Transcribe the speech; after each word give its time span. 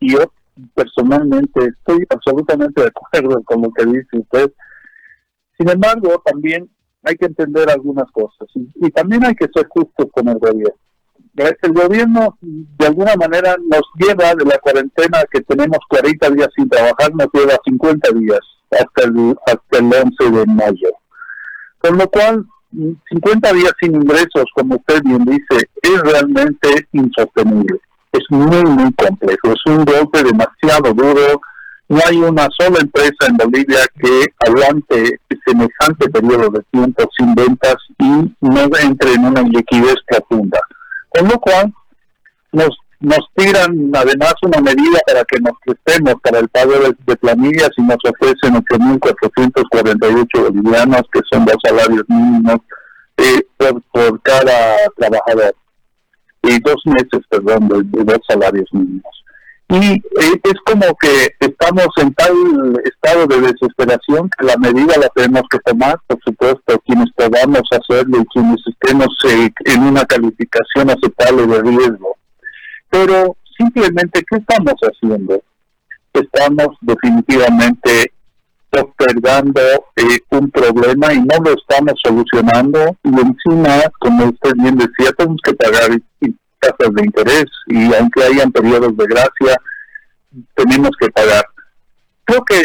y 0.00 0.12
yo 0.12 0.32
personalmente 0.74 1.66
estoy 1.66 2.04
absolutamente 2.08 2.82
de 2.82 2.88
acuerdo 2.88 3.42
con 3.44 3.62
lo 3.62 3.70
que 3.72 3.84
dice 3.84 4.18
usted. 4.18 4.52
Sin 5.58 5.68
embargo, 5.68 6.22
también 6.24 6.70
hay 7.02 7.16
que 7.16 7.26
entender 7.26 7.70
algunas 7.70 8.10
cosas 8.10 8.48
y, 8.54 8.90
también 8.90 9.24
hay 9.24 9.34
que 9.34 9.46
ser 9.54 9.66
justos 9.68 10.06
con 10.12 10.28
el 10.28 10.38
gobierno. 10.38 10.74
El 11.36 11.72
gobierno 11.72 12.38
de 12.40 12.86
alguna 12.86 13.14
manera 13.14 13.56
nos 13.70 13.82
lleva 13.98 14.34
de 14.34 14.44
la 14.46 14.58
cuarentena 14.58 15.18
que 15.30 15.42
tenemos 15.42 15.78
40 15.88 16.30
días 16.30 16.48
sin 16.56 16.68
trabajar, 16.68 17.14
nos 17.14 17.28
lleva 17.32 17.58
50 17.62 18.10
días 18.12 18.40
hasta 18.70 19.04
el, 19.04 19.36
hasta 19.46 19.78
el 19.78 19.84
11 19.84 20.38
de 20.38 20.46
mayo. 20.46 20.90
Con 21.78 21.98
lo 21.98 22.08
cual, 22.08 22.46
50 23.10 23.52
días 23.52 23.72
sin 23.80 23.94
ingresos, 23.94 24.46
como 24.54 24.76
usted 24.76 25.02
bien 25.04 25.24
dice, 25.26 25.68
es 25.82 26.00
realmente 26.00 26.88
insostenible. 26.92 27.80
Es 28.12 28.24
muy, 28.30 28.64
muy 28.64 28.92
complejo. 28.94 29.52
Es 29.52 29.66
un 29.66 29.84
golpe 29.84 30.22
demasiado 30.22 30.92
duro. 30.94 31.40
No 31.88 32.00
hay 32.04 32.16
una 32.16 32.48
sola 32.58 32.80
empresa 32.80 33.26
en 33.28 33.36
Bolivia 33.36 33.78
que 34.00 34.24
aguante 34.46 35.20
semejante 35.46 36.08
periodo 36.10 36.50
de 36.50 36.60
tiempo 36.72 37.08
sin 37.16 37.34
ventas 37.34 37.76
y 37.98 38.34
no 38.40 38.68
entre 38.82 39.12
en 39.14 39.26
una 39.26 39.42
liquidez 39.42 39.94
profunda. 40.08 40.58
Con 41.10 41.28
lo 41.28 41.38
cual, 41.38 41.72
nos 42.52 42.76
nos 43.00 43.20
tiran 43.34 43.90
además 43.94 44.34
una 44.42 44.60
medida 44.60 44.98
para 45.06 45.24
que 45.24 45.38
nos 45.40 45.52
prestemos 45.64 46.14
para 46.22 46.38
el 46.38 46.48
pago 46.48 46.72
de, 46.72 47.16
planillas 47.16 47.70
y 47.76 47.82
nos 47.82 47.98
ofrecen 48.04 48.54
8.448 48.54 50.26
bolivianos, 50.42 51.02
que 51.12 51.20
son 51.30 51.44
dos 51.44 51.56
salarios 51.62 52.04
mínimos 52.08 52.60
eh, 53.18 53.46
por, 53.92 54.20
cada 54.22 54.76
trabajador, 54.96 55.54
y 56.50 56.60
dos 56.60 56.82
meses, 56.84 57.26
perdón, 57.28 57.68
de, 57.68 58.04
dos 58.04 58.18
salarios 58.28 58.68
mínimos. 58.72 59.24
Y 59.68 59.94
eh, 59.94 60.40
es 60.44 60.54
como 60.64 60.94
que 61.00 61.34
estamos 61.40 61.88
en 61.96 62.14
tal 62.14 62.32
estado 62.84 63.26
de 63.26 63.40
desesperación 63.52 64.30
que 64.38 64.46
la 64.46 64.56
medida 64.56 64.94
la 65.00 65.08
tenemos 65.08 65.42
que 65.50 65.58
tomar, 65.58 65.98
por 66.06 66.18
supuesto, 66.24 66.80
quienes 66.86 67.10
podamos 67.16 67.62
hacerlo 67.72 68.20
y 68.20 68.26
quienes 68.26 68.60
estemos 68.66 69.08
eh, 69.24 69.50
en 69.64 69.82
una 69.82 70.04
calificación 70.04 70.90
aceptable 70.90 71.46
de 71.46 71.62
riesgo 71.62 72.16
pero 72.90 73.36
simplemente, 73.56 74.24
¿qué 74.28 74.38
estamos 74.38 74.74
haciendo? 74.80 75.42
Estamos 76.12 76.68
definitivamente 76.80 78.12
postergando 78.76 79.60
eh, 79.96 80.20
un 80.30 80.50
problema 80.50 81.12
y 81.12 81.18
no 81.18 81.36
lo 81.42 81.54
estamos 81.54 81.94
solucionando 82.04 82.96
y 83.02 83.08
encima, 83.08 83.82
como 83.98 84.26
usted 84.26 84.52
bien 84.56 84.76
decía, 84.76 85.12
tenemos 85.16 85.40
que 85.42 85.54
pagar 85.54 85.90
tasas 86.60 86.94
de 86.94 87.04
interés 87.04 87.46
y 87.68 87.94
aunque 87.94 88.24
hayan 88.24 88.52
periodos 88.52 88.96
de 88.96 89.06
gracia, 89.06 89.56
tenemos 90.54 90.90
que 90.98 91.08
pagar. 91.10 91.44
Creo 92.24 92.44
que 92.44 92.62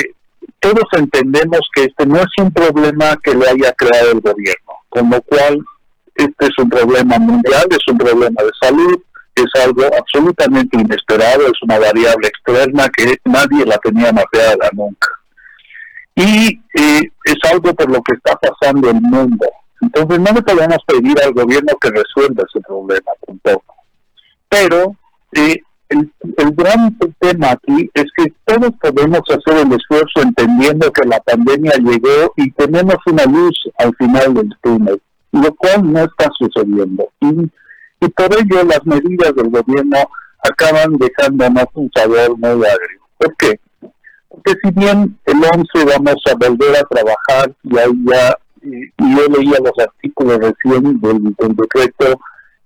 todos 0.60 0.86
entendemos 0.94 1.62
que 1.74 1.84
este 1.86 2.06
no 2.06 2.18
es 2.18 2.32
un 2.40 2.52
problema 2.52 3.18
que 3.24 3.34
lo 3.34 3.48
haya 3.48 3.74
creado 3.74 4.12
el 4.12 4.22
gobierno, 4.22 4.74
con 4.90 5.10
lo 5.10 5.22
cual 5.22 5.60
este 6.16 6.46
es 6.46 6.58
un 6.58 6.70
problema 6.70 7.18
mundial, 7.20 7.66
es 7.70 7.88
un 7.88 7.98
problema 7.98 8.42
de 8.44 8.52
salud, 8.62 9.02
es 9.36 9.64
algo 9.64 9.84
absolutamente 9.98 10.78
inesperado, 10.80 11.48
es 11.48 11.62
una 11.62 11.80
variable 11.80 12.28
externa 12.28 12.90
que 12.90 13.18
nadie 13.26 13.66
la 13.66 13.78
tenía 13.78 14.12
mapeada 14.12 14.70
nunca. 14.74 15.08
Y 16.16 16.62
eh, 16.78 17.02
es 17.26 17.52
algo 17.52 17.74
por 17.74 17.90
lo 17.90 18.02
que 18.02 18.14
está 18.14 18.38
pasando 18.38 18.90
el 18.90 19.02
mundo. 19.02 19.46
Entonces 19.82 20.20
no 20.20 20.32
le 20.32 20.42
podemos 20.42 20.78
pedir 20.86 21.20
al 21.22 21.34
gobierno 21.34 21.74
que 21.80 21.90
resuelva 21.90 22.44
ese 22.48 22.62
problema 22.62 23.12
tampoco. 23.26 23.76
Pero 24.50 24.96
eh, 25.34 25.62
el, 25.90 26.12
el, 26.38 26.52
gran 26.52 26.98
tema 27.20 27.52
aquí 27.52 27.90
es 27.94 28.06
que 28.16 28.34
todos 28.46 28.72
podemos 28.82 29.22
hacer 29.30 29.66
el 29.66 29.74
esfuerzo 29.74 30.22
entendiendo 30.22 30.92
que 30.92 31.08
la 31.08 31.20
pandemia 31.22 31.74
llegó 31.80 32.34
y 32.38 32.52
tenemos 32.52 32.98
una 33.08 33.26
luz 33.26 33.58
al 33.78 33.96
final 33.96 34.34
del 34.34 34.50
túnel, 34.62 35.02
lo 35.32 35.56
cual 35.56 35.92
no 35.92 36.00
está 36.00 36.30
sucediendo. 36.38 37.10
Y 37.22 37.50
y 38.02 38.10
por 38.10 38.34
ello 38.34 38.64
las 38.64 38.84
medidas 38.86 39.34
del 39.36 39.50
gobierno 39.50 39.98
acaban 40.44 40.98
dejándonos 40.98 41.66
un 41.76 41.90
sabor 41.96 42.36
muy 42.36 42.66
agrio. 42.66 43.02
¿Por 43.18 43.36
qué? 43.38 43.60
Porque 44.32 44.54
si 44.64 44.72
bien 44.72 45.20
el 45.26 45.36
11 45.36 45.98
vamos 45.98 46.16
a 46.30 46.36
volver 46.36 46.78
a 46.78 46.84
trabajar, 46.84 47.54
y 47.64 47.78
ahí 47.78 47.92
ya, 48.06 48.38
y, 48.62 49.16
yo 49.16 49.28
leía 49.28 49.58
los 49.60 49.78
artículos 49.78 50.40
recién 50.40 51.00
del, 51.02 51.36
decreto, 51.56 52.20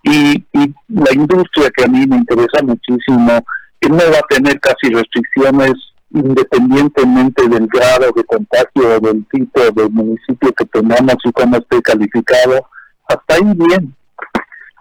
y, 0.04 0.46
la 0.88 1.12
industria 1.14 1.72
que 1.76 1.86
a 1.86 1.88
mí 1.88 2.06
me 2.06 2.18
interesa 2.18 2.62
muchísimo, 2.64 3.44
que 3.82 3.90
no 3.90 3.98
va 3.98 4.20
a 4.20 4.28
tener 4.30 4.60
casi 4.60 4.94
restricciones 4.94 5.74
independientemente 6.12 7.48
del 7.50 7.68
grado 7.68 8.12
de 8.16 8.24
contagio 8.24 8.96
o 8.96 9.00
del 9.00 9.26
tipo 9.26 9.60
de 9.60 9.90
municipio 9.90 10.54
que 10.54 10.66
tengamos 10.66 11.16
y 11.24 11.32
cómo 11.32 11.58
esté 11.58 11.82
calificado, 11.82 12.70
hasta 13.08 13.36
ahí 13.36 13.54
bien. 13.56 13.94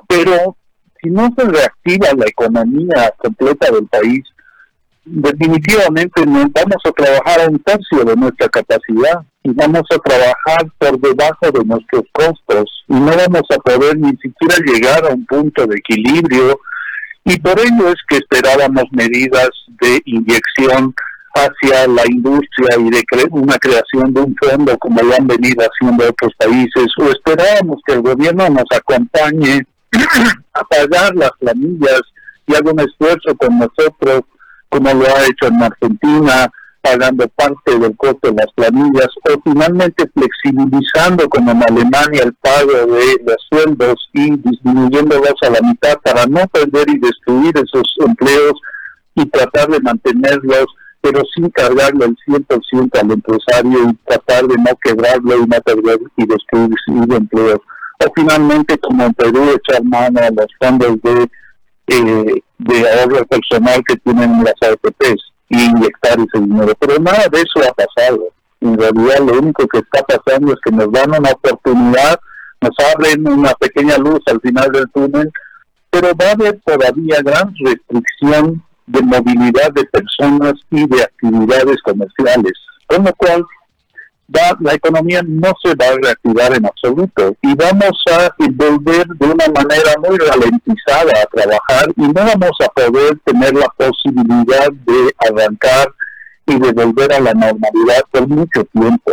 Pero 0.07 0.57
si 1.03 1.11
no 1.11 1.29
se 1.37 1.45
reactiva 1.45 2.09
la 2.17 2.27
economía 2.27 3.13
completa 3.19 3.71
del 3.71 3.87
país, 3.87 4.23
definitivamente 5.05 6.23
vamos 6.25 6.83
a 6.85 6.93
trabajar 6.93 7.41
a 7.43 7.49
un 7.49 7.59
tercio 7.61 8.05
de 8.05 8.17
nuestra 8.17 8.49
capacidad 8.49 9.23
y 9.43 9.51
vamos 9.53 9.83
a 9.91 9.99
trabajar 9.99 10.67
por 10.79 10.99
debajo 11.01 11.51
de 11.53 11.65
nuestros 11.65 12.05
costos 12.13 12.65
y 12.89 12.95
no 12.95 13.13
vamos 13.17 13.43
a 13.51 13.59
poder 13.59 13.99
ni 13.99 14.17
siquiera 14.17 14.57
llegar 14.65 15.05
a 15.05 15.15
un 15.15 15.27
punto 15.27 15.67
de 15.67 15.77
equilibrio 15.77 16.59
y 17.25 17.39
por 17.41 17.59
ello 17.59 17.89
es 17.89 17.97
que 18.09 18.17
esperábamos 18.17 18.85
medidas 18.93 19.51
de 19.81 20.01
inyección 20.07 20.95
hacia 21.35 21.87
la 21.89 22.07
industria 22.07 22.77
y 22.79 22.91
de 22.91 23.05
una 23.31 23.59
creación 23.59 24.15
de 24.15 24.21
un 24.21 24.37
fondo 24.37 24.79
como 24.79 25.03
lo 25.03 25.15
han 25.15 25.27
venido 25.27 25.67
haciendo 25.67 26.09
otros 26.09 26.33
países 26.39 26.87
o 26.99 27.11
esperábamos 27.11 27.81
que 27.87 27.95
el 27.95 28.03
gobierno 28.03 28.49
nos 28.49 28.67
acompañe 28.71 29.67
a 30.55 30.65
pagar 30.65 31.15
las 31.17 31.33
planillas 31.41 32.03
y 32.47 32.55
haga 32.55 32.73
un 32.73 32.81
esfuerzo 32.81 33.35
con 33.37 33.59
nosotros, 33.59 34.23
como 34.75 34.93
lo 34.93 35.07
ha 35.07 35.25
hecho 35.27 35.47
en 35.47 35.63
Argentina, 35.63 36.51
pagando 36.83 37.29
parte 37.29 37.79
del 37.79 37.97
costo 37.97 38.33
de 38.33 38.35
las 38.35 38.53
planillas, 38.57 39.09
o 39.31 39.41
finalmente 39.45 40.05
flexibilizando 40.13 41.29
como 41.29 41.53
en 41.53 41.63
Alemania 41.63 42.25
el 42.25 42.35
pago 42.35 42.73
de 42.73 43.23
los 43.25 43.37
sueldos 43.49 43.95
y 44.15 44.37
disminuyéndolos 44.37 45.35
a 45.43 45.51
la 45.51 45.61
mitad 45.61 45.97
para 46.03 46.27
no 46.27 46.45
perder 46.49 46.91
y 46.91 46.99
destruir 46.99 47.55
esos 47.57 47.89
empleos 48.05 48.61
y 49.15 49.25
tratar 49.27 49.69
de 49.69 49.79
mantenerlos, 49.79 50.67
pero 51.01 51.23
sin 51.37 51.51
cargarle 51.51 52.07
el 52.07 52.17
100% 52.27 53.01
al 53.01 53.13
empresario 53.13 53.91
y 53.91 53.95
tratar 54.09 54.49
de 54.49 54.57
no 54.57 54.77
quebrarlo 54.83 55.37
y 55.37 55.47
no 55.47 55.61
perder 55.61 56.01
y 56.17 56.27
destruir 56.27 57.15
empleos 57.15 57.61
o 58.05 58.13
finalmente 58.17 58.77
como 58.79 59.05
en 59.05 59.15
Perú 59.15 59.55
echar 59.55 59.85
mano 59.85 60.19
a 60.19 60.31
los 60.31 60.47
fondos 60.59 61.01
de, 61.03 61.31
eh, 61.87 62.43
de 62.59 62.91
ahorro 62.91 63.25
personal 63.27 63.83
que 63.87 63.97
tienen 63.97 64.45
las 64.45 64.55
AFPs 64.63 65.23
y 65.49 65.65
inyectar 65.65 66.19
ese 66.19 66.45
dinero. 66.45 66.73
Pero 66.79 66.99
nada 66.99 67.27
de 67.31 67.39
eso 67.39 67.69
ha 67.69 67.73
pasado. 67.73 68.29
En 68.61 68.79
realidad 68.79 69.19
lo 69.21 69.39
único 69.39 69.67
que 69.69 69.79
está 69.79 70.03
pasando 70.03 70.53
es 70.53 70.59
que 70.65 70.71
nos 70.71 70.91
dan 70.91 71.11
una 71.11 71.31
oportunidad, 71.31 72.19
nos 72.61 72.75
abren 72.95 73.29
una 73.29 73.53
pequeña 73.55 73.99
luz 73.99 74.21
al 74.27 74.41
final 74.41 74.73
del 74.73 74.91
túnel, 74.91 75.31
pero 75.91 76.15
va 76.15 76.29
a 76.29 76.33
haber 76.33 76.61
todavía 76.65 77.21
gran 77.23 77.55
restricción 77.63 78.63
de 78.87 79.03
movilidad 79.03 79.73
de 79.73 79.85
personas 79.85 80.55
y 80.71 80.87
de 80.87 81.03
actividades 81.03 81.77
comerciales. 81.83 82.53
Con 82.87 83.05
lo 83.05 83.15
cual, 83.15 83.45
la 84.29 84.75
economía 84.75 85.23
no 85.23 85.53
se 85.63 85.75
va 85.75 85.87
a 85.87 85.99
reactivar 86.03 86.55
en 86.55 86.67
absoluto 86.67 87.37
y 87.43 87.55
vamos 87.55 88.03
a 88.11 88.35
volver 88.39 89.07
de 89.07 89.27
una 89.27 89.47
manera 89.55 89.93
muy 89.99 90.17
ralentizada 90.19 91.13
a 91.23 91.27
trabajar 91.27 91.93
y 91.97 92.03
no 92.03 92.15
vamos 92.15 92.53
a 92.63 92.69
poder 92.69 93.19
tener 93.25 93.55
la 93.55 93.69
posibilidad 93.77 94.73
de 94.73 95.15
arrancar 95.29 95.93
y 96.47 96.59
de 96.59 96.73
volver 96.73 97.13
a 97.13 97.21
la 97.21 97.35
normalidad 97.35 98.03
por 98.11 98.29
mucho 98.29 98.65
tiempo. 98.73 99.13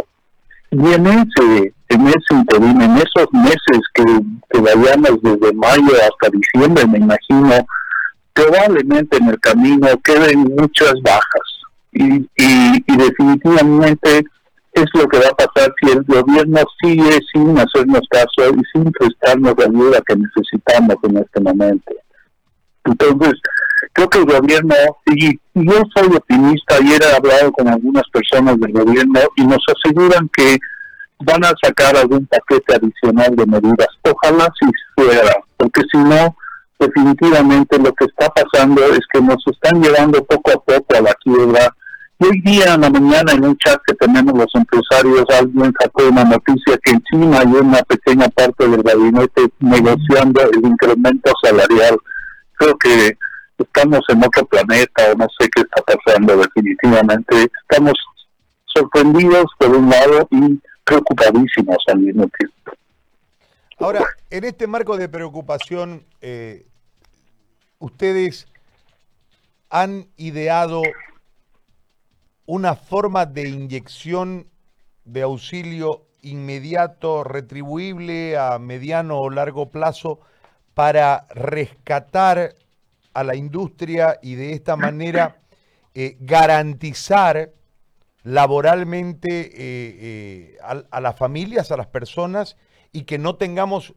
Y 0.72 0.94
en 0.94 1.06
ese, 1.06 1.74
en 1.90 2.08
ese 2.08 2.34
interín, 2.34 2.82
en 2.82 2.98
esos 2.98 3.28
meses 3.34 3.82
que, 3.94 4.04
que 4.50 4.60
vayamos 4.60 5.22
desde 5.22 5.54
mayo 5.54 5.94
hasta 6.02 6.32
diciembre, 6.32 6.88
me 6.88 7.00
imagino, 7.00 7.68
probablemente 8.34 9.18
en 9.18 9.28
el 9.28 9.40
camino 9.42 9.88
queden 10.04 10.56
muchas 10.58 10.94
bajas 11.04 11.62
y, 11.92 12.16
y, 12.38 12.84
y 12.88 12.98
definitivamente 12.98 14.24
es 14.74 14.86
lo 14.94 15.08
que 15.08 15.20
va 15.20 15.28
a 15.28 15.48
pasar 15.48 15.74
si 15.82 15.92
el 15.92 16.04
gobierno 16.04 16.60
sigue 16.82 17.20
sin 17.34 17.58
hacernos 17.58 18.02
caso 18.10 18.50
y 18.56 18.62
sin 18.72 18.92
prestarnos 18.92 19.56
la 19.58 19.66
ayuda 19.66 20.02
que 20.08 20.16
necesitamos 20.16 20.96
en 21.04 21.18
este 21.18 21.42
momento. 21.42 21.94
Entonces, 22.86 23.34
creo 23.94 24.10
que 24.10 24.20
el 24.20 24.26
gobierno, 24.26 24.76
y, 25.08 25.40
yo 25.54 25.82
soy 25.96 26.16
optimista, 26.16 26.76
ayer 26.76 27.02
he 27.02 27.16
hablado 27.16 27.52
con 27.52 27.68
algunas 27.68 28.04
personas 28.12 28.60
del 28.60 28.72
gobierno 28.72 29.20
y 29.36 29.46
nos 29.46 29.64
aseguran 29.68 30.30
que 30.36 30.58
van 31.20 31.44
a 31.44 31.52
sacar 31.62 31.96
algún 31.96 32.26
paquete 32.28 32.76
adicional 32.76 33.36
de 33.36 33.46
medidas. 33.46 33.88
Ojalá 34.04 34.52
si 34.60 34.68
fuera, 34.96 35.34
porque 35.58 35.82
si 35.92 35.98
no, 35.98 36.36
definitivamente 36.80 37.78
lo 37.78 37.94
que 37.94 38.06
está 38.06 38.30
pasando 38.30 38.84
es 38.86 39.02
que 39.14 39.22
nos 39.22 39.44
están 39.48 39.82
llevando 39.82 40.24
poco 40.26 40.52
a 40.52 40.64
poco 40.64 40.96
a 40.96 41.02
la 41.02 41.14
quiebra. 41.16 41.76
Hoy 42.24 42.40
día 42.42 42.76
en 42.76 42.82
la 42.82 42.90
mañana 42.92 43.32
en 43.32 43.44
un 43.44 43.58
chat 43.58 43.82
que 43.88 43.96
tenemos 43.96 44.38
los 44.38 44.54
empresarios, 44.54 45.26
alguien 45.40 45.74
sacó 45.82 46.08
una 46.08 46.24
noticia 46.24 46.78
que 46.84 46.92
encima 46.92 47.40
hay 47.40 47.48
una 47.48 47.82
pequeña 47.82 48.30
parte 48.30 48.68
del 48.68 48.84
gabinete 48.84 49.48
negociando 49.60 50.40
el 50.52 50.64
incremento 50.64 51.32
salarial. 51.42 51.98
Creo 52.60 52.78
que 52.78 53.18
estamos 53.58 54.02
en 54.10 54.24
otro 54.24 54.46
planeta 54.46 55.12
o 55.12 55.16
no 55.16 55.26
sé 55.40 55.50
qué 55.50 55.62
está 55.62 55.82
pasando 55.82 56.38
definitivamente. 56.38 57.50
Estamos 57.68 57.94
sorprendidos 58.66 59.46
por 59.58 59.76
un 59.76 59.90
lado 59.90 60.28
y 60.30 60.62
preocupadísimos 60.84 61.78
al 61.88 62.00
mismo 62.02 62.30
tiempo. 62.38 62.72
Ahora, 63.80 64.06
en 64.30 64.44
este 64.44 64.68
marco 64.68 64.96
de 64.96 65.10
preocupación, 65.10 66.06
eh, 66.22 66.68
ustedes 67.80 68.48
han 69.72 70.06
ideado 70.18 70.84
una 72.52 72.76
forma 72.76 73.26
de 73.26 73.48
inyección 73.48 74.50
de 75.06 75.22
auxilio 75.22 76.08
inmediato, 76.22 77.24
retribuible 77.24 78.38
a 78.38 78.60
mediano 78.60 79.20
o 79.20 79.30
largo 79.30 79.72
plazo 79.72 80.20
para 80.74 81.28
rescatar 81.30 82.56
a 83.14 83.24
la 83.24 83.38
industria 83.38 84.20
y 84.22 84.36
de 84.36 84.52
esta 84.52 84.76
manera 84.76 85.40
eh, 85.94 86.18
garantizar 86.20 87.54
laboralmente 88.24 89.30
eh, 89.30 89.48
eh, 89.56 90.58
a, 90.92 91.00
las 91.00 91.18
familias, 91.18 91.72
a 91.72 91.78
las 91.78 91.88
personas, 91.88 92.58
y 92.92 93.04
que 93.04 93.18
no 93.18 93.38
tengamos, 93.38 93.94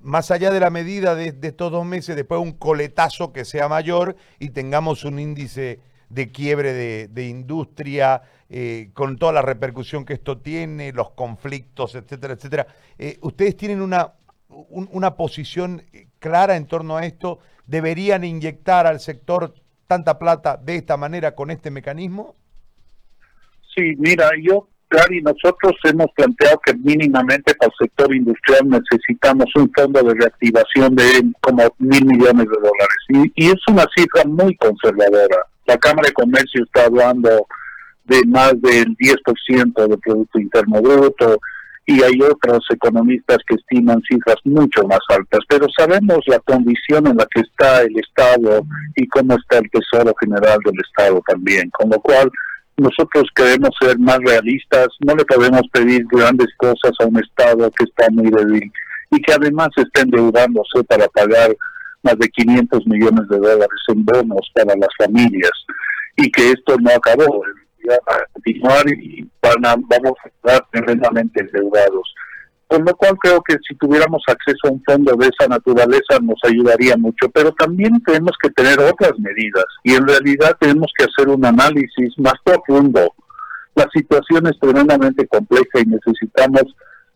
más 0.00 0.30
allá 0.30 0.52
de 0.52 0.60
la 0.60 0.70
medida 0.70 1.16
de, 1.16 1.36
estos 1.42 1.72
dos 1.72 1.84
meses, 1.84 2.14
después 2.14 2.40
un 2.40 2.52
coletazo 2.52 3.32
que 3.32 3.44
sea 3.44 3.68
mayor 3.68 4.14
y 4.38 4.50
tengamos 4.50 5.04
un 5.04 5.18
índice 5.18 5.80
de 6.08 6.30
quiebre 6.30 6.72
de, 7.08 7.28
industria, 7.28 8.22
eh, 8.48 8.90
con 8.94 9.18
toda 9.18 9.32
la 9.32 9.42
repercusión 9.42 10.04
que 10.04 10.14
esto 10.14 10.38
tiene, 10.38 10.92
los 10.92 11.10
conflictos, 11.10 11.94
etcétera, 11.94 12.34
etcétera. 12.34 12.66
¿Ustedes 13.20 13.56
tienen 13.56 13.80
una, 13.80 14.12
una 14.48 15.16
posición 15.16 15.82
clara 16.18 16.56
en 16.56 16.66
torno 16.66 16.96
a 16.96 17.06
esto? 17.06 17.40
¿Deberían 17.66 18.24
inyectar 18.24 18.86
al 18.86 19.00
sector 19.00 19.54
tanta 19.86 20.18
plata 20.18 20.56
de 20.56 20.76
esta 20.76 20.96
manera 20.96 21.34
con 21.34 21.50
este 21.50 21.70
mecanismo? 21.70 22.34
Sí, 23.74 23.94
mira, 23.98 24.30
yo, 24.42 24.68
Gary, 24.90 25.20
nosotros 25.20 25.74
hemos 25.84 26.06
planteado 26.16 26.58
que 26.64 26.74
mínimamente 26.74 27.54
para 27.54 27.70
el 27.70 27.86
sector 27.86 28.14
industrial 28.14 28.68
necesitamos 28.68 29.46
un 29.54 29.70
fondo 29.76 30.02
de 30.02 30.14
reactivación 30.14 30.94
de 30.94 31.04
como 31.40 31.62
mil 31.78 32.04
millones 32.06 32.46
de 32.46 32.56
dólares. 32.56 33.32
Y, 33.34 33.46
es 33.46 33.60
una 33.68 33.84
cifra 33.94 34.24
muy 34.24 34.56
conservadora. 34.56 35.46
La 35.66 35.76
Cámara 35.78 36.08
de 36.08 36.14
Comercio 36.14 36.64
está 36.64 36.86
hablando 36.86 37.46
de 38.04 38.22
más 38.26 38.52
del 38.60 38.96
10% 38.96 39.88
del 39.88 39.98
Producto 39.98 40.38
Interno 40.38 40.80
Bruto 40.80 41.38
y 41.86 42.02
hay 42.02 42.20
otros 42.20 42.64
economistas 42.70 43.38
que 43.46 43.54
estiman 43.54 44.02
cifras 44.08 44.36
mucho 44.44 44.84
más 44.86 45.00
altas, 45.08 45.40
pero 45.48 45.66
sabemos 45.76 46.18
la 46.26 46.40
condición 46.40 47.06
en 47.06 47.16
la 47.16 47.26
que 47.32 47.40
está 47.42 47.82
el 47.82 47.96
Estado 47.98 48.66
y 48.96 49.06
cómo 49.06 49.36
está 49.36 49.58
el 49.58 49.70
Tesoro 49.70 50.12
General 50.20 50.58
del 50.64 50.74
Estado 50.80 51.22
también, 51.26 51.70
con 51.70 51.90
lo 51.90 52.00
cual 52.00 52.30
nosotros 52.76 53.24
queremos 53.34 53.70
ser 53.80 53.98
más 53.98 54.18
realistas, 54.18 54.88
no 55.00 55.14
le 55.14 55.24
podemos 55.24 55.62
pedir 55.72 56.04
grandes 56.10 56.48
cosas 56.58 56.92
a 57.00 57.06
un 57.06 57.18
Estado 57.18 57.70
que 57.70 57.84
está 57.84 58.06
muy 58.10 58.30
débil 58.30 58.70
y 59.10 59.22
que 59.22 59.32
además 59.32 59.68
está 59.76 60.02
endeudándose 60.02 60.82
para 60.88 61.06
pagar 61.08 61.56
más 62.06 62.18
de 62.18 62.28
500 62.28 62.86
millones 62.86 63.28
de 63.28 63.38
dólares 63.38 63.80
en 63.88 64.04
bonos 64.04 64.50
para 64.54 64.74
las 64.76 64.88
familias 64.96 65.50
y 66.16 66.30
que 66.30 66.52
esto 66.52 66.76
no 66.80 66.90
acabó, 66.90 67.42
a 68.08 68.24
continuar 68.32 68.88
y 68.88 69.28
van 69.42 69.62
vamos 69.62 70.14
a 70.24 70.28
estar 70.28 70.66
tremendamente 70.72 71.40
endeudados. 71.40 72.14
Con 72.68 72.84
lo 72.84 72.96
cual 72.96 73.16
creo 73.22 73.40
que 73.42 73.56
si 73.66 73.76
tuviéramos 73.76 74.22
acceso 74.26 74.66
a 74.66 74.72
un 74.72 74.82
fondo 74.84 75.14
de 75.16 75.28
esa 75.28 75.48
naturaleza 75.48 76.18
nos 76.20 76.38
ayudaría 76.42 76.96
mucho, 76.96 77.28
pero 77.32 77.52
también 77.52 77.92
tenemos 78.04 78.32
que 78.42 78.50
tener 78.50 78.80
otras 78.80 79.12
medidas 79.18 79.66
y 79.84 79.94
en 79.94 80.06
realidad 80.06 80.56
tenemos 80.58 80.90
que 80.96 81.04
hacer 81.04 81.28
un 81.28 81.44
análisis 81.44 82.18
más 82.18 82.34
profundo. 82.44 83.14
La 83.76 83.86
situación 83.94 84.46
es 84.46 84.58
tremendamente 84.58 85.26
compleja 85.28 85.80
y 85.80 85.84
necesitamos 85.84 86.64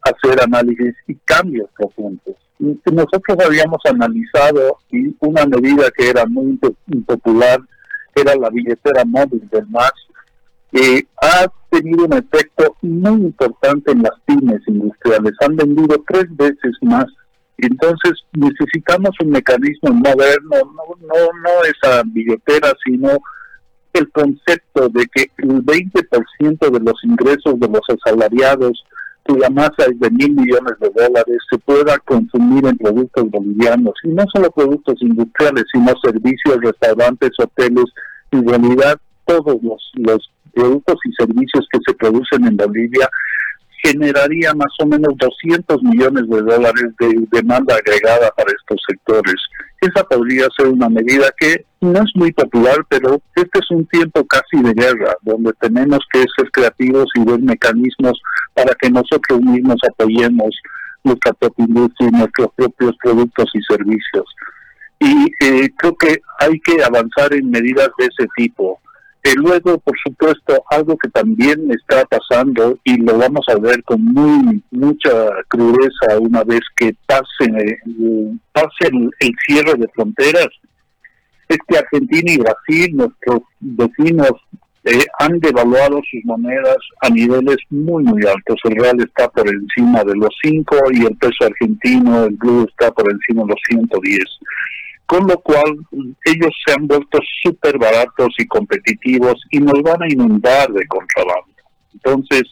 hacer 0.03 0.41
análisis 0.41 0.95
y 1.09 1.15
cambios 1.25 1.69
profundos. 1.77 2.37
Nosotros 2.61 3.39
habíamos 3.45 3.81
analizado 3.85 4.79
y 4.91 5.15
una 5.21 5.47
medida 5.47 5.91
que 5.97 6.11
era 6.11 6.27
muy 6.27 6.59
impopular 6.89 7.61
era 8.15 8.35
la 8.37 8.51
billetera 8.51 9.05
móvil 9.05 9.49
del 9.51 9.67
MAX 9.69 9.95
eh, 10.73 11.03
ha 11.21 11.47
tenido 11.71 12.05
un 12.05 12.13
efecto 12.13 12.77
muy 12.83 13.23
importante 13.23 13.93
en 13.93 14.03
las 14.03 14.13
pymes 14.25 14.61
industriales. 14.67 15.33
Han 15.41 15.57
vendido 15.57 16.03
tres 16.07 16.27
veces 16.37 16.73
más. 16.83 17.07
Entonces 17.59 18.13
necesitamos 18.33 19.11
un 19.23 19.31
mecanismo 19.31 19.93
moderno, 19.93 20.57
no, 20.65 21.07
no, 21.07 21.17
no 21.43 21.51
esa 21.65 22.03
billetera, 22.07 22.73
sino 22.85 23.19
el 23.93 24.11
concepto 24.13 24.89
de 24.89 25.07
que 25.07 25.31
el 25.39 25.63
20% 25.65 26.71
de 26.71 26.81
los 26.81 27.05
ingresos 27.05 27.59
de 27.59 27.69
los 27.69 27.83
asalariados, 27.89 28.85
cuya 29.31 29.51
masa 29.51 29.87
es 29.89 29.99
de 30.01 30.11
mil 30.11 30.33
millones 30.33 30.75
de 30.81 30.91
dólares, 30.91 31.39
se 31.51 31.59
pueda 31.59 31.99
consumir 31.99 32.67
en 32.67 32.77
productos 32.77 33.31
bolivianos. 33.31 33.95
Y 34.03 34.09
no 34.09 34.25
solo 34.33 34.51
productos 34.51 34.97
industriales, 35.01 35.65
sino 35.73 35.93
servicios, 36.03 36.59
restaurantes, 36.61 37.31
hoteles. 37.39 37.85
En 38.33 38.47
realidad, 38.47 38.99
todos 39.25 39.63
los, 39.63 39.93
los 39.95 40.31
productos 40.53 40.99
y 41.05 41.13
servicios 41.13 41.67
que 41.71 41.79
se 41.87 41.95
producen 41.95 42.45
en 42.47 42.57
Bolivia 42.57 43.09
generaría 43.83 44.53
más 44.55 44.73
o 44.83 44.87
menos 44.87 45.15
200 45.17 45.83
millones 45.83 46.29
de 46.29 46.43
dólares 46.43 46.93
de 46.99 47.27
demanda 47.33 47.77
agregada 47.77 48.31
para 48.37 48.53
estos 48.53 48.81
sectores. 48.87 49.37
Esa 49.81 50.05
podría 50.05 50.49
ser 50.57 50.69
una 50.69 50.89
medida 50.91 51.31
que 51.39 51.65
no 51.81 51.99
es 52.01 52.11
muy 52.15 52.31
popular, 52.33 52.85
pero 52.91 53.23
este 53.35 53.59
es 53.59 53.71
un 53.71 53.87
tiempo 53.87 54.27
casi 54.27 54.63
de 54.63 54.75
guerra, 54.75 55.15
donde 55.23 55.53
tenemos 55.61 56.01
que 56.13 56.25
ser 56.37 56.51
creativos 56.51 57.07
y 57.15 57.25
ver 57.25 57.41
mecanismos 57.41 58.21
para 58.55 58.75
que 58.75 58.91
nosotros 58.91 59.41
mismos 59.41 59.77
apoyemos 59.89 60.55
nuestra 61.05 61.33
propia 61.33 61.65
industria 61.65 62.09
y 62.09 62.17
nuestros 62.17 62.49
propios 62.55 62.97
productos 63.03 63.51
y 63.55 63.63
servicios. 63.63 64.25
Y 64.99 65.27
eh, 65.45 65.71
creo 65.77 65.97
que 65.97 66.21
hay 66.41 66.61
que 66.61 66.83
avanzar 66.85 67.33
en 67.33 67.51
medidas 67.51 67.89
de 67.99 68.05
ese 68.07 68.29
tipo 68.37 68.81
y 69.23 69.35
luego, 69.35 69.79
por 69.79 69.99
supuesto, 70.03 70.65
algo 70.71 70.97
que 70.97 71.11
también 71.11 71.71
está 71.71 72.05
pasando 72.07 72.79
y 72.85 72.97
lo 72.97 73.19
vamos 73.19 73.45
a 73.49 73.59
ver 73.59 73.83
con 73.85 74.03
muy 74.03 74.63
mucha 74.71 75.29
crudeza 75.49 76.19
una 76.19 76.43
vez 76.43 76.61
que 76.77 76.95
pase, 77.07 77.45
eh, 77.45 77.77
pase 78.53 78.89
el, 78.91 79.11
cierre 79.47 79.75
de 79.75 79.89
fronteras, 79.95 80.49
es 81.49 81.59
que 81.69 81.79
Argentina 81.79 82.33
y 82.33 82.39
Brasil, 82.39 82.97
nuestros 82.97 83.41
vecinos, 83.61 84.33
eh, 84.85 85.05
han 85.19 85.39
devaluado 85.41 86.01
sus 86.11 86.25
monedas 86.25 86.79
a 87.03 87.11
niveles 87.11 87.57
muy, 87.71 88.03
muy 88.05 88.23
altos. 88.27 88.59
El 88.65 88.77
real 88.77 89.01
está 89.01 89.29
por 89.29 89.47
encima 89.49 90.03
de 90.05 90.15
los 90.17 90.31
5 90.43 90.77
y 90.93 91.05
el 91.05 91.17
peso 91.17 91.45
argentino, 91.45 92.25
el 92.25 92.37
blue, 92.37 92.67
está 92.69 92.91
por 92.93 93.11
encima 93.11 93.43
de 93.43 93.49
los 93.49 93.61
110 93.69 94.19
con 95.11 95.27
lo 95.27 95.41
cual 95.41 95.77
ellos 96.25 96.53
se 96.65 96.73
han 96.73 96.87
vuelto 96.87 97.19
súper 97.43 97.77
baratos 97.79 98.29
y 98.39 98.47
competitivos 98.47 99.43
y 99.51 99.59
nos 99.59 99.83
van 99.83 100.01
a 100.05 100.09
inundar 100.09 100.71
de 100.71 100.87
contrabando. 100.87 101.53
Entonces, 101.93 102.45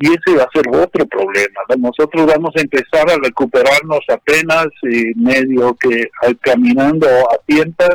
y 0.00 0.08
ese 0.08 0.36
va 0.36 0.42
a 0.42 0.50
ser 0.52 0.64
otro 0.74 1.06
problema. 1.06 1.60
Nosotros 1.78 2.26
vamos 2.26 2.50
a 2.56 2.62
empezar 2.62 3.08
a 3.08 3.18
recuperarnos 3.22 4.00
apenas 4.08 4.66
y 4.82 5.14
medio 5.14 5.76
que 5.76 6.08
caminando 6.40 7.06
a 7.06 7.38
tientas 7.46 7.94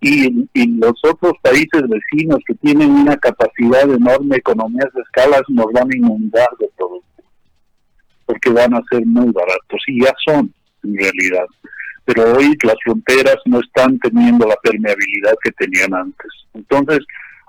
y, 0.00 0.46
los 0.78 0.94
otros 1.04 1.34
países 1.42 1.82
vecinos 1.88 2.38
que 2.46 2.54
tienen 2.54 2.90
una 2.90 3.16
capacidad 3.16 3.86
de 3.86 3.96
enorme 3.96 4.36
economías 4.36 4.88
de 4.94 5.02
escalas 5.02 5.42
nos 5.48 5.66
van 5.72 5.88
a 5.92 5.96
inundar 5.96 6.48
de 6.58 6.70
productos 6.76 7.24
porque 8.24 8.50
van 8.50 8.74
a 8.74 8.82
ser 8.90 9.04
muy 9.04 9.30
baratos 9.32 9.82
y 9.88 10.02
ya 10.02 10.12
son 10.24 10.52
en 10.84 10.96
realidad 10.96 11.46
pero 12.04 12.32
hoy 12.32 12.56
las 12.64 12.74
fronteras 12.82 13.36
no 13.44 13.60
están 13.60 13.98
teniendo 14.00 14.46
la 14.46 14.56
permeabilidad 14.62 15.34
que 15.44 15.52
tenían 15.52 15.94
antes. 15.94 16.26
Entonces, 16.54 17.00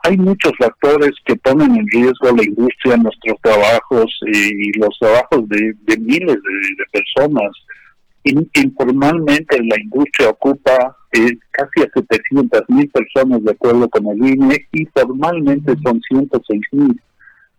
hay 0.04 0.18
muchos 0.18 0.52
factores 0.58 1.12
que 1.26 1.36
ponen 1.36 1.76
en 1.76 1.88
riesgo 1.88 2.36
la 2.36 2.44
industria, 2.44 2.98
nuestros 2.98 3.40
trabajos 3.42 4.06
y, 4.28 4.78
los 4.78 4.98
trabajos 5.00 5.48
de, 5.50 5.98
miles 6.00 6.36
de, 6.36 6.86
personas. 6.92 7.52
informalmente 8.24 9.58
la 9.64 9.80
industria 9.80 10.30
ocupa 10.30 10.96
eh, 11.14 11.38
casi 11.52 11.82
a 11.82 11.90
700 11.94 12.62
mil 12.70 12.90
personas 12.90 13.44
de 13.44 13.52
acuerdo 13.52 13.90
con 13.90 14.08
el 14.08 14.18
INE 14.18 14.68
y 14.72 14.86
formalmente 14.86 15.76
son 15.84 16.02
106 16.10 16.62
mil. 16.72 17.02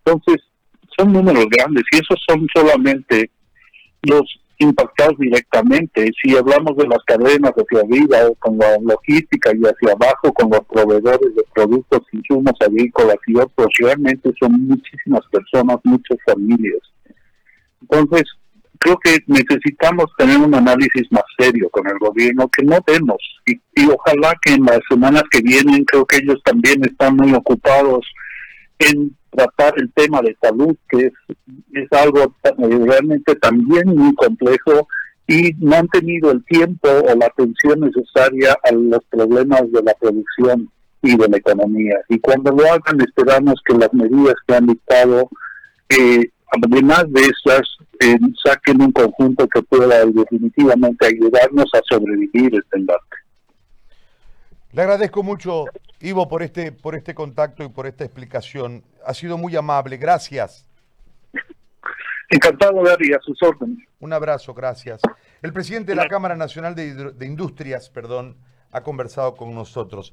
Entonces, 0.05 0.43
son 0.97 1.13
números 1.13 1.45
grandes 1.49 1.83
y 1.91 1.95
esos 1.97 2.19
son 2.27 2.47
solamente 2.53 3.29
los 4.03 4.39
impactados 4.59 5.17
directamente. 5.17 6.09
Si 6.21 6.35
hablamos 6.35 6.75
de 6.77 6.87
las 6.87 7.03
cadenas 7.05 7.51
hacia 7.51 7.79
arriba 7.79 8.27
o 8.27 8.35
con 8.35 8.57
la 8.57 8.77
logística 8.81 9.51
y 9.53 9.61
hacia 9.61 9.93
abajo 9.93 10.33
con 10.33 10.49
los 10.49 10.61
proveedores 10.65 11.35
de 11.35 11.43
productos, 11.53 12.01
insumos 12.11 12.53
agrícolas 12.59 13.17
y 13.27 13.37
otros, 13.37 13.67
realmente 13.79 14.31
son 14.39 14.67
muchísimas 14.67 15.21
personas, 15.31 15.77
muchas 15.83 16.17
familias. 16.25 16.79
Entonces, 17.81 18.23
creo 18.83 18.99
que 19.01 19.17
necesitamos 19.27 20.07
tener 20.17 20.37
un 20.37 20.53
análisis 20.53 21.09
más 21.09 21.23
serio 21.39 21.69
con 21.69 21.87
el 21.87 21.97
gobierno 21.99 22.49
que 22.49 22.63
no 22.63 22.79
vemos 22.85 23.17
y, 23.45 23.55
ojalá 23.89 24.33
que 24.41 24.53
en 24.53 24.65
las 24.65 24.79
semanas 24.89 25.23
que 25.31 25.41
vienen, 25.41 25.85
creo 25.85 26.05
que 26.05 26.17
ellos 26.17 26.41
también 26.43 26.83
están 26.83 27.15
muy 27.15 27.33
ocupados 27.33 28.05
en 28.79 29.15
tratar 29.29 29.73
el 29.77 29.91
tema 29.93 30.21
de 30.21 30.35
salud, 30.41 30.75
que 30.89 31.05
es, 31.05 31.13
es 31.71 31.91
algo 31.93 32.35
realmente 32.85 33.35
también 33.35 33.87
muy 33.87 34.13
complejo 34.15 34.87
y 35.27 35.53
no 35.59 35.77
han 35.77 35.87
tenido 35.87 36.31
el 36.31 36.43
tiempo 36.45 36.89
o 36.89 37.15
la 37.15 37.25
atención 37.25 37.79
necesaria 37.79 38.57
a 38.63 38.71
los 38.73 39.03
problemas 39.09 39.63
de 39.71 39.81
la 39.81 39.93
producción 39.93 40.69
y 41.01 41.15
de 41.15 41.27
la 41.29 41.37
economía. 41.37 41.95
Y 42.09 42.19
cuando 42.19 42.51
lo 42.51 42.65
hagan, 42.65 42.99
esperamos 42.99 43.55
que 43.65 43.75
las 43.75 43.93
medidas 43.93 44.35
que 44.45 44.55
han 44.55 44.67
dictado, 44.67 45.29
eh, 45.89 46.29
además 46.61 47.05
de 47.09 47.21
esas, 47.21 47.61
eh, 47.99 48.17
saquen 48.43 48.81
un 48.81 48.91
conjunto 48.91 49.47
que 49.47 49.61
pueda 49.63 50.05
definitivamente 50.05 51.07
ayudarnos 51.07 51.65
a 51.73 51.81
sobrevivir 51.89 52.55
este 52.55 52.77
embate. 52.77 53.01
Le 54.71 54.81
agradezco 54.81 55.23
mucho, 55.23 55.65
Ivo, 55.99 56.27
por 56.27 56.41
este, 56.41 56.71
por 56.71 56.95
este 56.95 57.13
contacto 57.13 57.63
y 57.63 57.69
por 57.69 57.85
esta 57.85 58.03
explicación. 58.03 58.83
Ha 59.05 59.13
sido 59.13 59.37
muy 59.37 59.55
amable. 59.55 59.97
Gracias. 59.97 60.67
Encantado, 62.29 62.81
Gary, 62.81 63.13
a 63.13 63.19
sus 63.19 63.41
órdenes. 63.43 63.77
Un 63.99 64.13
abrazo, 64.13 64.53
gracias. 64.53 65.01
El 65.43 65.53
presidente 65.53 65.91
de 65.91 65.95
la 65.95 66.07
Cámara 66.07 66.35
Nacional 66.35 66.73
de, 66.73 67.13
de 67.13 67.25
Industrias, 67.25 67.89
perdón, 67.89 68.35
ha 68.71 68.81
conversado 68.81 69.35
con 69.35 69.53
nosotros. 69.53 70.11